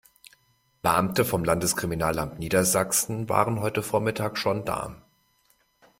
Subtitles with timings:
[0.81, 4.99] Beamte vom Landeskriminalamt Niedersachsen waren heute Vormittag schon da.